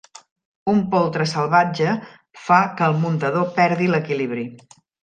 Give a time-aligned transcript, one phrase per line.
[0.73, 1.93] Un poltre salvatge
[2.49, 4.53] fa que el muntador perdi l'equilibri.